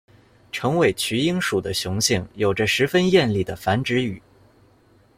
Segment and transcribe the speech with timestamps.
[0.51, 4.19] 橙尾鸲莺属的雄性有着十分艳丽的繁殖羽。